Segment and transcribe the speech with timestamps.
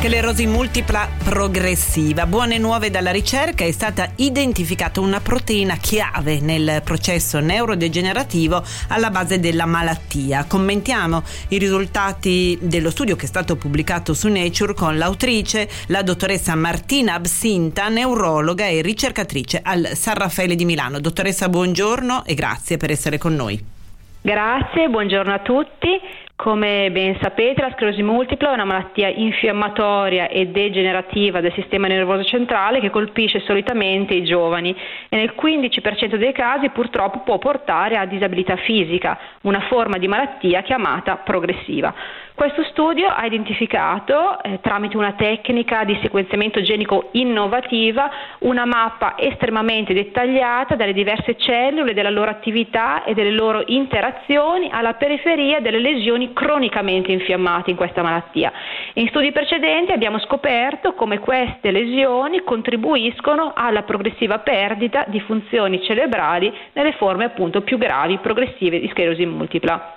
[0.00, 2.24] Sclerosi multipla progressiva.
[2.24, 9.40] Buone nuove dalla ricerca, è stata identificata una proteina chiave nel processo neurodegenerativo alla base
[9.40, 10.46] della malattia.
[10.48, 16.54] Commentiamo i risultati dello studio che è stato pubblicato su Nature con l'autrice, la dottoressa
[16.54, 20.98] Martina Absinta, neurologa e ricercatrice al San Raffaele di Milano.
[20.98, 23.78] Dottoressa, buongiorno e grazie per essere con noi.
[24.22, 25.98] Grazie, buongiorno a tutti.
[26.36, 32.24] Come ben sapete, la sclerosi multipla è una malattia infiammatoria e degenerativa del sistema nervoso
[32.24, 34.76] centrale che colpisce solitamente i giovani
[35.08, 40.60] e nel 15% dei casi purtroppo può portare a disabilità fisica, una forma di malattia
[40.60, 41.94] chiamata progressiva.
[42.40, 49.92] Questo studio ha identificato, eh, tramite una tecnica di sequenziamento genico innovativa, una mappa estremamente
[49.92, 56.32] dettagliata delle diverse cellule, della loro attività e delle loro interazioni alla periferia delle lesioni
[56.32, 58.50] cronicamente infiammate in questa malattia.
[58.94, 66.50] In studi precedenti abbiamo scoperto come queste lesioni contribuiscono alla progressiva perdita di funzioni cerebrali
[66.72, 69.96] nelle forme appunto più gravi progressive di sclerosi multipla.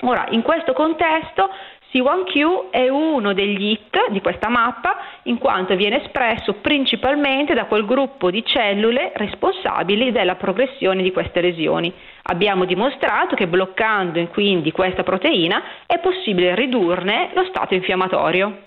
[0.00, 1.48] Ora, in questo contesto
[1.94, 7.86] C1Q è uno degli hit di questa mappa in quanto viene espresso principalmente da quel
[7.86, 11.92] gruppo di cellule responsabili della progressione di queste lesioni.
[12.22, 18.62] Abbiamo dimostrato che bloccando quindi questa proteina è possibile ridurne lo stato infiammatorio.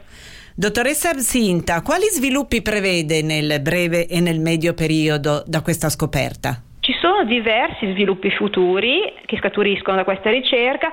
[0.56, 6.62] Dottoressa Absinta, quali sviluppi prevede nel breve e nel medio periodo da questa scoperta?
[6.88, 10.90] Ci sono diversi sviluppi futuri che scaturiscono da questa ricerca,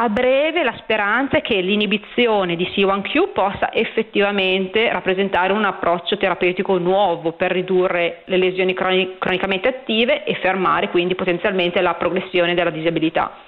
[0.00, 6.78] a breve la speranza è che l'inibizione di C1Q possa effettivamente rappresentare un approccio terapeutico
[6.78, 12.70] nuovo per ridurre le lesioni croni- cronicamente attive e fermare quindi potenzialmente la progressione della
[12.70, 13.38] disabilità.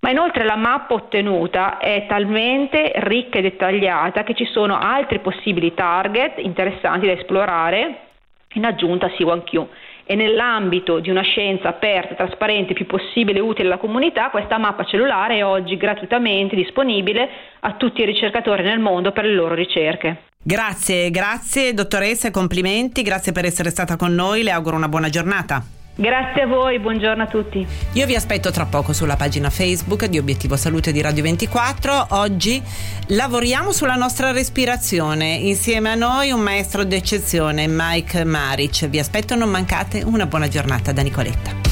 [0.00, 5.74] Ma inoltre la mappa ottenuta è talmente ricca e dettagliata che ci sono altri possibili
[5.74, 8.02] target interessanti da esplorare
[8.52, 9.66] in aggiunta a C1Q
[10.10, 15.36] e nell'ambito di una scienza aperta, trasparente, più possibile utile alla comunità, questa mappa cellulare
[15.36, 17.28] è oggi gratuitamente disponibile
[17.60, 20.22] a tutti i ricercatori nel mondo per le loro ricerche.
[20.42, 25.62] Grazie, grazie dottoressa, complimenti, grazie per essere stata con noi, le auguro una buona giornata.
[26.00, 27.66] Grazie a voi, buongiorno a tutti.
[27.94, 32.06] Io vi aspetto tra poco sulla pagina Facebook di Obiettivo Salute di Radio 24.
[32.10, 32.62] Oggi
[33.08, 35.34] lavoriamo sulla nostra respirazione.
[35.34, 38.88] Insieme a noi un maestro d'eccezione, Mike Maric.
[38.88, 40.02] Vi aspetto, non mancate.
[40.02, 41.67] Una buona giornata da Nicoletta.